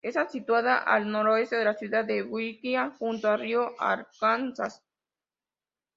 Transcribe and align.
Está 0.03 0.27
situada 0.27 0.77
al 0.79 1.11
noroeste 1.11 1.57
de 1.57 1.63
la 1.63 1.75
ciudad 1.75 2.03
de 2.03 2.23
Wichita, 2.23 2.89
junto 2.97 3.29
al 3.29 3.39
río 3.39 3.75
Arkansas. 3.79 4.83